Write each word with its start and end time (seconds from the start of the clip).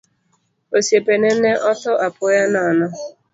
Osiepene 0.77 1.29
ne 1.41 1.51
otho 1.71 1.93
apoya 2.07 2.45
nono. 2.53 2.87